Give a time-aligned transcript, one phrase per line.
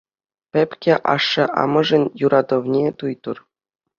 [0.51, 3.37] Пепке ашшӗ-амӑшӗн юратӑвне туйтӑр.